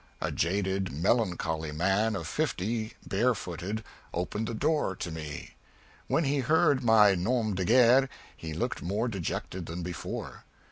A 0.19 0.31
jaded, 0.31 0.91
melancholy 0.91 1.71
man 1.71 2.15
of 2.15 2.25
fifty, 2.27 2.93
barefooted, 3.05 3.83
opened 4.15 4.47
the 4.47 4.55
door 4.55 4.95
to 4.95 5.11
me. 5.11 5.53
When 6.07 6.23
he 6.23 6.39
heard 6.39 6.83
my 6.83 7.13
nom 7.13 7.53
de 7.53 7.63
guerre 7.65 8.09
he 8.35 8.51
looked 8.55 8.81
more 8.81 9.07
dejected 9.07 9.67
than 9.67 9.83
before. 9.83 10.43